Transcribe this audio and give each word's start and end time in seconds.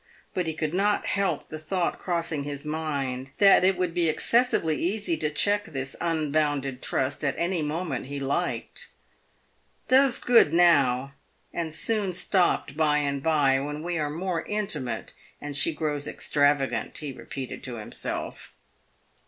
But 0.33 0.47
he 0.47 0.55
could 0.55 0.73
not 0.73 1.05
help 1.05 1.49
the 1.49 1.59
thought 1.59 1.99
crossing 1.99 2.41
his 2.43 2.65
mind, 2.65 3.29
that 3.37 3.63
it 3.63 3.77
would 3.77 3.93
be 3.93 4.09
excessively 4.09 4.75
easy 4.81 5.15
to 5.17 5.29
check 5.29 5.65
this 5.65 5.95
unbounded 6.01 6.81
trust 6.81 7.23
at 7.23 7.35
any 7.37 7.61
moment 7.61 8.07
he 8.07 8.19
liked. 8.19 8.87
"Does 9.87 10.17
good 10.17 10.53
now, 10.53 11.13
and 11.53 11.71
soon 11.71 12.13
stopt 12.13 12.75
by 12.75 12.97
and 12.97 13.21
by, 13.21 13.59
when 13.59 13.83
we 13.83 13.99
are 13.99 14.09
more 14.09 14.41
intimate, 14.45 15.11
and 15.39 15.55
she 15.55 15.71
grows 15.71 16.07
extravagant," 16.07 16.97
he 16.97 17.11
re 17.11 17.25
peated 17.25 17.61
to 17.61 17.75
himself. 17.75 18.55